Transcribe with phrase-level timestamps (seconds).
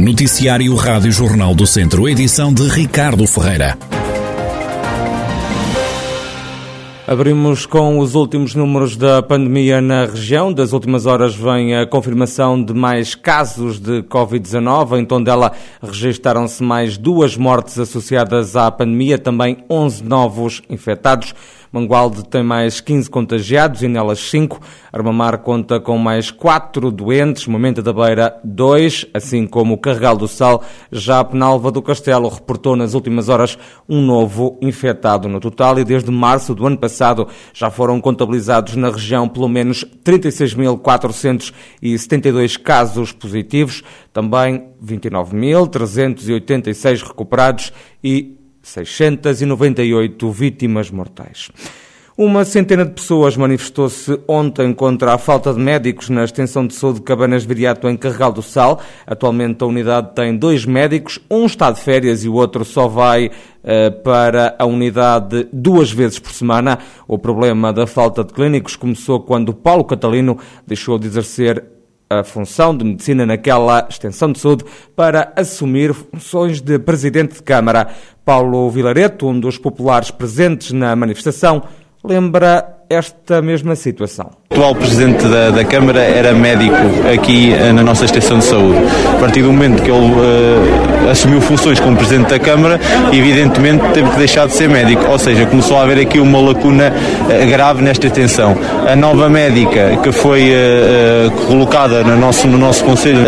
[0.00, 3.76] Noticiário Rádio Jornal do Centro, edição de Ricardo Ferreira.
[7.06, 10.50] Abrimos com os últimos números da pandemia na região.
[10.50, 14.98] Das últimas horas vem a confirmação de mais casos de Covid-19.
[14.98, 15.52] Em Tondela
[15.82, 21.34] registaram-se mais duas mortes associadas à pandemia, também 11 novos infectados.
[21.72, 24.58] Mangualde tem mais 15 contagiados e nelas 5.
[24.92, 30.64] Armamar conta com mais 4 doentes, Momento da Beira 2, assim como Carregal do Sal.
[30.90, 33.56] Já a Penalva do Castelo reportou nas últimas horas
[33.88, 38.90] um novo infectado no total e desde março do ano passado já foram contabilizados na
[38.90, 51.50] região pelo menos 36.472 casos positivos, também 29.386 recuperados e 698 vítimas mortais.
[52.22, 56.98] Uma centena de pessoas manifestou-se ontem contra a falta de médicos na extensão de saúde
[56.98, 58.78] de Cabanas Viriato em Carregal do Sal.
[59.06, 63.28] Atualmente a unidade tem dois médicos, um está de férias e o outro só vai
[63.28, 66.78] uh, para a unidade duas vezes por semana.
[67.08, 71.64] O problema da falta de clínicos começou quando Paulo Catalino deixou de exercer
[72.10, 74.64] a função de medicina naquela extensão de saúde
[74.96, 77.88] para assumir funções de presidente de Câmara.
[78.24, 81.62] Paulo Vilareto, um dos populares presentes na manifestação,
[82.02, 84.30] lembra esta mesma situação.
[84.50, 86.74] O atual Presidente da, da, Câmara era médico
[87.14, 88.80] aqui eh, na nossa extensão de saúde.
[89.14, 92.80] A partir do momento que ele uh, assumiu funções como Presidente da Câmara,
[93.12, 96.92] evidentemente teve que deixar de ser médico, ou seja, começou a haver aqui uma lacuna
[96.92, 98.56] uh, grave nesta extensão.
[98.84, 103.20] A nova médica que foi uh, colocada no nosso, no nosso Conselho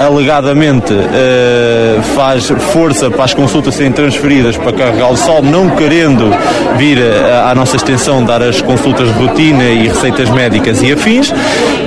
[0.00, 6.30] alegadamente uh, faz força para as consultas serem transferidas para Carregal Sol, não querendo
[6.76, 6.98] vir
[7.46, 11.32] à nossa extensão dar as consultas de rotina e receitas médicas e afins,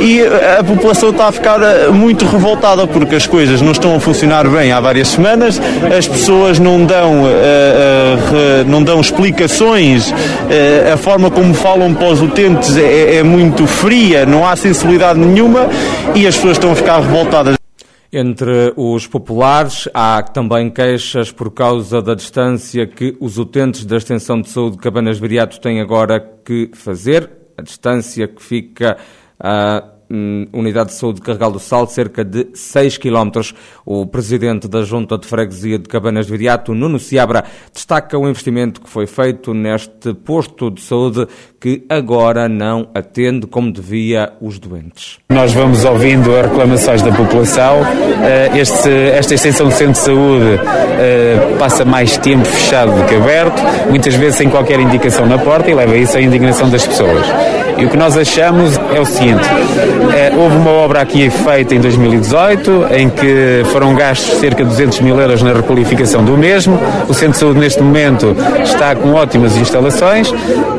[0.00, 0.20] e
[0.58, 4.48] a população está a ficar eh, muito revoltada porque as coisas não estão a funcionar
[4.48, 5.60] bem há várias semanas,
[5.96, 7.24] as pessoas não dão,
[8.66, 10.12] não dão explicações,
[10.92, 15.68] a forma como falam para os utentes é, é muito fria, não há sensibilidade nenhuma
[16.14, 17.59] e as pessoas estão a ficar revoltadas.
[18.12, 24.40] Entre os populares, há também queixas por causa da distância que os utentes da extensão
[24.40, 28.96] de saúde de Cabanas Viriato têm agora que fazer, a distância que fica
[29.38, 33.30] a Hum, unidade de Saúde de Carregal do Sal, cerca de 6 km.
[33.86, 38.80] O presidente da Junta de Freguesia de Cabanas de Viriato, Nuno Ciabra, destaca o investimento
[38.80, 41.28] que foi feito neste posto de saúde
[41.60, 45.18] que agora não atende como devia os doentes.
[45.28, 47.76] Nós vamos ouvindo as reclamações da população.
[48.24, 50.60] Eh, este, esta extensão do centro de saúde
[50.98, 55.70] eh, passa mais tempo fechado do que aberto, muitas vezes sem qualquer indicação na porta
[55.70, 57.26] e leva isso à indignação das pessoas.
[57.80, 59.48] E o que nós achamos é o seguinte:
[60.14, 65.00] é, houve uma obra aqui feita em 2018 em que foram gastos cerca de 200
[65.00, 66.78] mil euros na requalificação do mesmo.
[67.08, 70.30] O Centro de Saúde, neste momento, está com ótimas instalações.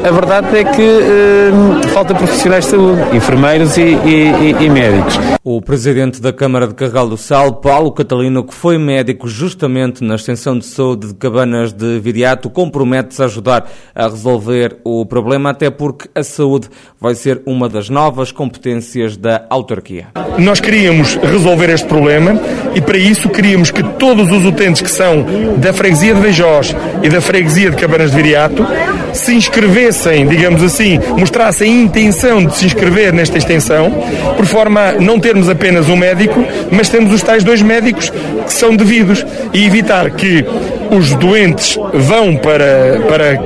[0.03, 5.19] A verdade é que eh, falta profissionais de saúde, enfermeiros e, e, e, médicos.
[5.43, 10.15] O presidente da Câmara de Carregal do Sal, Paulo Catalino, que foi médico justamente na
[10.15, 15.69] extensão de saúde de Cabanas de Viriato, compromete-se a ajudar a resolver o problema, até
[15.69, 16.67] porque a saúde
[16.99, 20.07] vai ser uma das novas competências da autarquia.
[20.37, 22.39] Nós queríamos resolver este problema
[22.75, 25.25] e para isso queríamos que todos os utentes que são
[25.57, 28.65] da freguesia de Beijós e da freguesia de Cabanas de Viriato
[29.13, 33.91] se inscrevessem, digamos assim, mostrassem a intenção de se inscrever nesta extensão,
[34.37, 38.53] por forma a não termos apenas um médico, mas temos os tais dois médicos que
[38.53, 40.45] são devidos e evitar que
[40.91, 43.37] os doentes vão para, para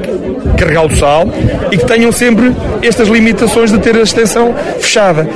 [0.56, 1.28] carregar o sal
[1.72, 5.28] e que tenham sempre estas limitações de ter a extensão fechada.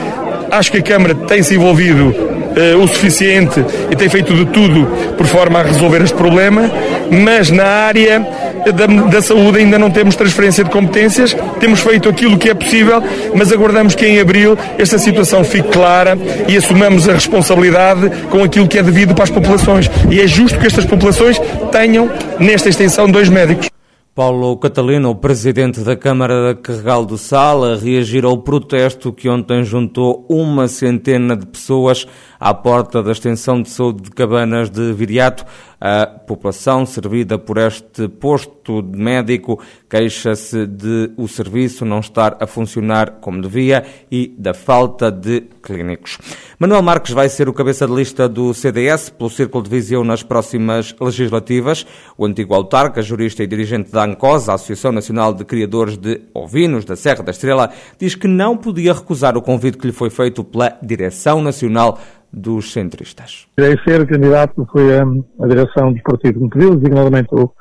[0.52, 4.88] Acho que a Câmara tem se envolvido uh, o suficiente e tem feito de tudo
[5.18, 6.72] por forma a resolver este problema,
[7.12, 8.26] mas na área
[8.66, 13.02] da, da, saúde ainda não temos transferência de competências, temos feito aquilo que é possível,
[13.34, 18.68] mas aguardamos que em abril esta situação fique clara e assumamos a responsabilidade com aquilo
[18.68, 19.90] que é devido para as populações.
[20.10, 21.40] E é justo que estas populações
[21.72, 22.10] tenham,
[22.40, 23.79] nesta extensão, dois médicos.
[24.20, 29.30] Paulo Catalino, o presidente da Câmara de Carregal do Sal, a reagir ao protesto que
[29.30, 32.06] ontem juntou uma centena de pessoas
[32.40, 35.46] à porta da extensão de saúde de Cabanas de Viriato.
[35.82, 42.46] A população servida por este posto de médico queixa-se de o serviço não estar a
[42.46, 46.18] funcionar como devia e da falta de clínicos.
[46.60, 50.22] Manuel Marques vai ser o cabeça de lista do CDS pelo Círculo de Viseu nas
[50.22, 51.86] próximas legislativas.
[52.18, 56.84] O antigo autarca, jurista e dirigente da ANCOS, a Associação Nacional de Criadores de Ovinos
[56.84, 60.44] da Serra da Estrela, diz que não podia recusar o convite que lhe foi feito
[60.44, 61.98] pela Direção Nacional
[62.32, 63.48] dos centristas.
[63.58, 67.52] Irei ser candidato, foi a, a direção do partido que me pediu, designadamente o,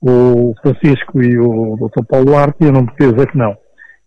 [0.00, 2.04] o Francisco e o Dr.
[2.08, 3.56] Paulo Duarte, e eu não podia dizer que não.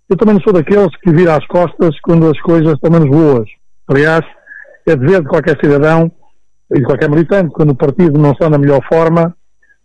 [0.09, 3.49] Eu também não sou daqueles que vira as costas quando as coisas estão menos boas.
[3.87, 4.21] Aliás,
[4.87, 6.11] é dever de qualquer cidadão
[6.71, 9.35] e de qualquer militante, quando o partido não está na melhor forma,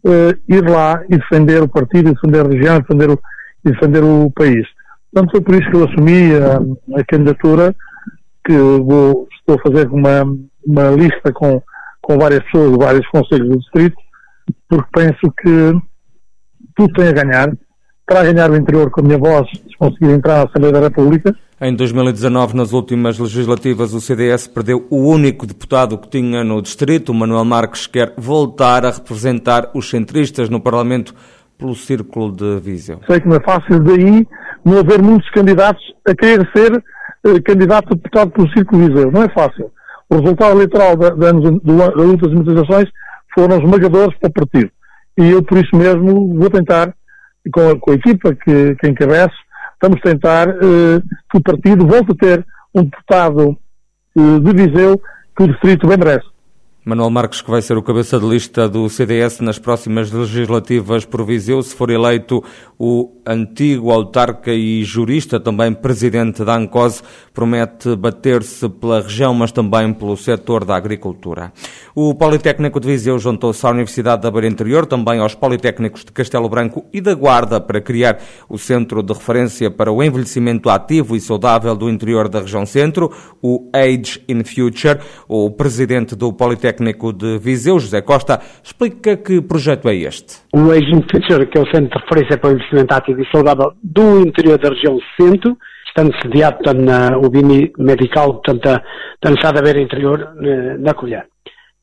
[0.04, 3.18] uh, ir lá e defender o partido, defender a região, defender o,
[3.64, 4.66] defender o país.
[5.12, 7.74] Portanto, foi por isso que eu assumi a, a candidatura,
[8.44, 10.22] que vou, estou a fazer uma,
[10.66, 11.62] uma lista com,
[12.00, 13.96] com várias pessoas de vários conselhos do distrito,
[14.68, 15.72] porque penso que
[16.76, 17.52] tudo tem a ganhar.
[18.06, 21.34] Para ganhar o interior com a minha voz, se conseguir entrar na Assembleia da República,
[21.62, 27.12] em 2019, nas últimas legislativas, o CDS perdeu o único deputado que tinha no distrito.
[27.12, 31.14] O Manuel Marques quer voltar a representar os centristas no Parlamento
[31.58, 33.00] pelo Círculo de Viseu.
[33.06, 34.26] Sei que não é fácil daí
[34.64, 36.82] não haver muitos candidatos a querer ser
[37.44, 39.10] candidato a deputado pelo Círculo Viseu.
[39.10, 39.70] Não é fácil.
[40.08, 42.88] O resultado eleitoral da, da, da luta das manifestações
[43.34, 44.70] foram esmagadores para o partido.
[45.18, 46.94] E eu, por isso mesmo, vou tentar,
[47.52, 49.36] com a, com a equipa que, que encabeço,
[49.80, 53.56] vamos tentar uh, que o partido volte a ter um deputado
[54.16, 55.00] uh, de Viseu
[55.36, 56.29] que o distrito bem merece.
[56.82, 61.26] Manuel Marques, que vai ser o cabeça de lista do CDS nas próximas legislativas por
[61.26, 62.42] Viseu, se for eleito
[62.78, 67.04] o antigo autarca e jurista, também presidente da ANCOS,
[67.34, 71.52] promete bater-se pela região, mas também pelo setor da agricultura.
[71.94, 76.48] O Politécnico de Viseu juntou-se à Universidade da Beira Interior, também aos Politécnicos de Castelo
[76.48, 78.18] Branco e da Guarda, para criar
[78.48, 83.12] o Centro de Referência para o Envelhecimento Ativo e Saudável do Interior da Região Centro,
[83.42, 85.00] o Age in Future.
[85.28, 86.69] O presidente do Politécnico
[87.12, 90.40] de Viseu, José Costa, explica que projeto é este.
[90.54, 93.30] O Age in Future, que é o Centro de Referência para o Envelhecimento Ativo e
[93.30, 95.56] Saudável do Interior da Região Centro,
[95.86, 100.34] estando sediado portanto, na UBIMI Medical, portanto, da, da Universidade da Beira Interior,
[100.78, 101.26] na Colher.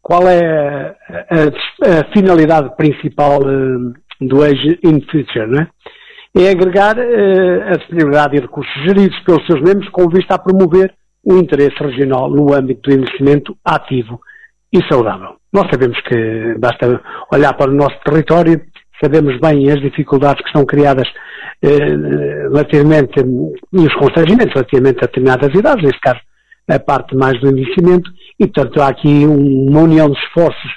[0.01, 6.49] Qual é a, a, finalidade principal uh, do Age in Future, não é?
[6.49, 10.93] Agregar uh, a disponibilidade e recursos geridos pelos seus membros com vista a promover
[11.25, 14.21] o interesse regional no âmbito do investimento ativo
[14.71, 15.35] e saudável.
[15.51, 18.61] Nós sabemos que basta olhar para o nosso território,
[19.01, 21.07] sabemos bem as dificuldades que estão criadas
[21.61, 21.77] eh,
[22.49, 23.19] relativamente,
[23.73, 26.19] e os constrangimentos relativamente a determinadas idades, neste caso
[26.69, 30.71] a parte mais do envelhecimento, e portanto há aqui uma união de esforços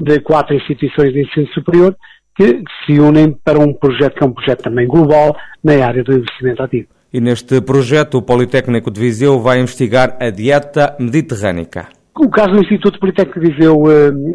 [0.00, 1.94] de quatro instituições de ensino superior
[2.36, 6.14] que se unem para um projeto que é um projeto também global na área do
[6.14, 6.88] investimento ativo.
[7.12, 11.86] E neste projeto o Politécnico de Viseu vai investigar a dieta mediterrânica.
[12.16, 13.82] O caso do Instituto Politécnico de Viseu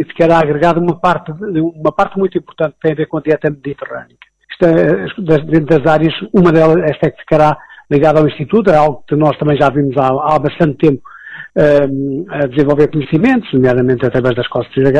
[0.08, 3.50] ficará agregado uma parte, uma parte muito importante que tem a ver com a dieta
[3.50, 4.28] mediterrânica.
[4.52, 7.58] Isto é, dentro das áreas, uma delas, esta é que ficará
[7.90, 11.02] ligada ao Instituto, é algo que nós também já vimos há, há bastante tempo
[11.56, 14.44] uh, a desenvolver conhecimentos, nomeadamente através da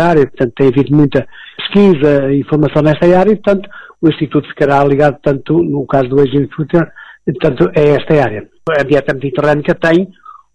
[0.04, 1.28] área, portanto tem havido muita
[1.58, 3.70] pesquisa e informação nesta área, e portanto
[4.02, 6.16] o Instituto ficará ligado, tanto no caso do
[6.56, 6.88] Future,
[7.26, 8.48] portanto é esta área.
[8.70, 10.08] A dieta mediterrânica tem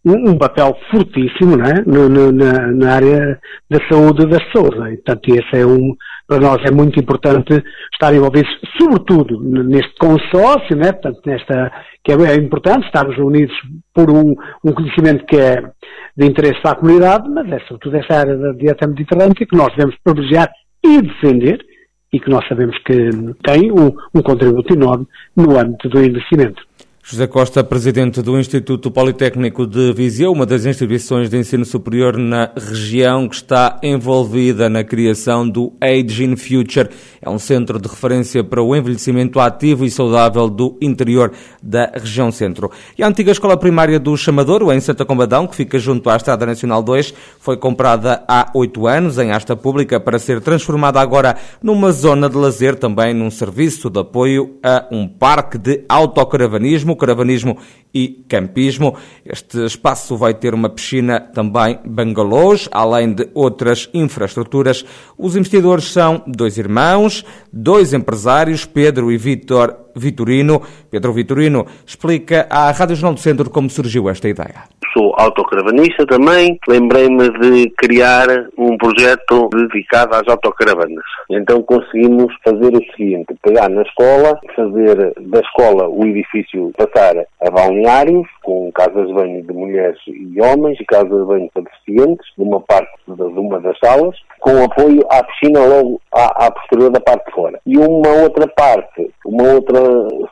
[0.05, 1.83] um, papel fortíssimo é?
[1.87, 3.41] no, no, na, na, área
[3.71, 4.75] da saúde das pessoas.
[4.87, 4.97] É?
[4.97, 5.95] Portanto, esse é um,
[6.27, 7.63] para nós é muito importante
[7.93, 10.93] estar envolvidos, sobretudo neste consórcio, né?
[10.93, 11.73] Portanto, nesta,
[12.03, 13.55] que é, é importante estarmos unidos
[13.95, 14.35] por um,
[14.65, 15.63] um, conhecimento que é
[16.17, 19.75] de interesse para a comunidade, mas é sobretudo esta área da dieta mediterrânea que nós
[19.75, 20.51] devemos privilegiar
[20.85, 21.65] e defender
[22.13, 23.11] e que nós sabemos que
[23.43, 25.07] tem um, um contributo enorme
[25.37, 26.63] no âmbito do investimento.
[27.07, 32.51] José Costa, presidente do Instituto Politécnico de Viseu, uma das instituições de ensino superior na
[32.57, 36.89] região que está envolvida na criação do Age in Future.
[37.21, 41.31] É um centro de referência para o envelhecimento ativo e saudável do interior
[41.63, 42.71] da região centro.
[42.97, 46.47] E a antiga escola primária do Chamadouro, em Santa Combadão, que fica junto à Estrada
[46.47, 51.93] Nacional 2, foi comprada há oito anos em asta pública para ser transformada agora numa
[51.93, 57.59] zona de lazer, também num serviço de apoio a um parque de autocaravanismo caravanismo
[57.93, 58.97] e campismo.
[59.25, 64.85] Este espaço vai ter uma piscina também bangalôs, além de outras infraestruturas.
[65.19, 70.63] Os investidores são dois irmãos, dois empresários, Pedro e Vítor Vitorino.
[70.91, 74.65] Pedro Vitorino explica à Rádio Jornal do Centro como surgiu esta ideia
[74.97, 81.05] sou autocaravanista também, lembrei-me de criar um projeto dedicado às autocaravanas.
[81.29, 87.51] Então conseguimos fazer o seguinte, pegar na escola, fazer da escola o edifício passar a
[87.51, 92.27] balneários, com casas de banho de mulheres e homens e casas de banho para deficientes,
[92.39, 96.91] de uma parte de uma das salas, com apoio à piscina logo à, à posterior
[96.91, 97.61] da parte de fora.
[97.67, 99.84] E uma outra parte, uma outra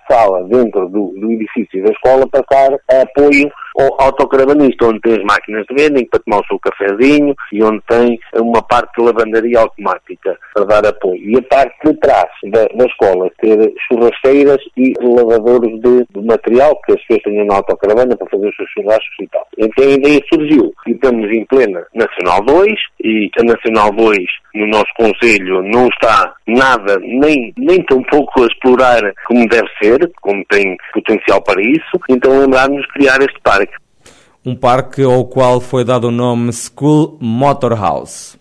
[0.08, 5.24] sala dentro do, do edifício da escola passar a apoio ou autocaravanista, onde tem as
[5.24, 9.60] máquinas de vending para tomar o seu cafezinho e onde tem uma parte de lavandaria
[9.60, 11.22] automática para dar apoio.
[11.22, 16.78] E a parte de trás da, da escola ter churrasqueiras e lavadores de, de, material
[16.84, 19.46] que as pessoas tenham na autocaravana para fazer os seus churrascos e tal.
[19.62, 22.72] Então a ideia surgiu e estamos em plena Nacional 2
[23.04, 24.18] e a Nacional 2
[24.54, 30.10] no nosso Conselho não está nada, nem, nem tão pouco a explorar como deve ser,
[30.20, 33.72] como tem potencial para isso, então lembrarmos de criar este parque.
[34.44, 38.36] Um parque ao qual foi dado o nome School Motor House.